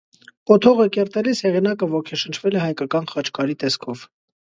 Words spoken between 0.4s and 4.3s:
Կոթողը կերտելիս հեղինակը ոգեշնչվել է հայկական խաչքարի տեսքով։